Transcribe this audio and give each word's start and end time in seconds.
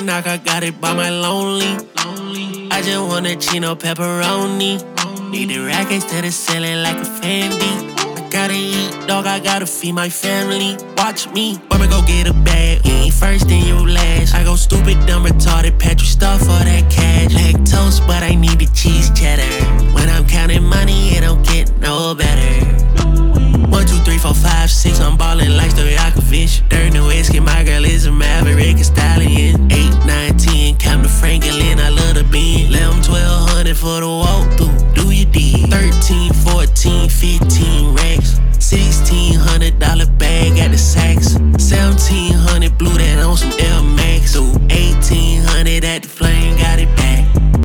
knock, 0.00 0.26
I 0.26 0.38
got 0.38 0.62
it 0.62 0.80
by 0.80 0.94
my 0.94 1.10
lonely. 1.10 1.76
I 2.70 2.80
just 2.82 3.00
want 3.00 3.26
a 3.26 3.36
chino 3.36 3.74
pepperoni. 3.74 4.80
Need 5.30 5.50
the 5.50 5.58
rackets 5.58 6.04
to 6.06 6.22
the 6.22 6.30
ceiling 6.30 6.82
like 6.82 6.96
a 6.96 7.08
Fendi. 7.20 7.92
I 8.16 8.28
gotta 8.30 8.54
eat, 8.54 9.06
dog, 9.06 9.26
I 9.26 9.38
gotta 9.38 9.66
feed 9.66 9.92
my 9.92 10.08
family. 10.08 10.76
Watch 10.96 11.28
me, 11.30 11.58
I'ma 11.70 11.86
go 11.86 12.00
get 12.06 12.26
a 12.26 12.32
bag. 12.32 12.86
You 12.86 12.92
ain't 12.92 13.14
first, 13.14 13.48
then 13.48 13.66
you 13.66 13.86
last. 13.86 14.34
I 14.34 14.44
go 14.44 14.56
stupid, 14.56 15.04
dumb, 15.06 15.24
retarded, 15.24 15.78
Patrick 15.78 16.08
stuff 16.08 16.40
for 16.40 16.46
that 16.46 16.90
cash. 16.90 17.32
Lactose, 17.32 18.06
but 18.06 18.22
I 18.22 18.34
need 18.34 18.58
the 18.58 18.66
cheese 18.74 19.10
cheddar. 19.10 19.52
When 19.92 20.08
I'm 20.08 20.26
counting 20.26 20.64
money, 20.64 21.10
it 21.16 21.20
don't 21.20 21.44
get 21.46 21.70
no 21.78 22.14
better. 22.14 22.64
One, 23.68 23.86
two, 23.86 23.96
three, 24.04 24.18
four, 24.18 24.34
five, 24.34 24.70
six. 24.70 25.00
I'm 25.00 25.16
ballin' 25.16 25.56
like 25.56 25.70
Stojakovic. 25.70 26.68
Dirty 26.68 27.00
whiskey, 27.00 27.31
for 33.82 34.00
the 34.00 34.06
walkthrough. 34.06 34.94
Do 34.94 35.10
your 35.10 35.26
deed. 35.32 35.68
13, 35.68 36.32
14, 36.32 37.08
15. 37.08 37.81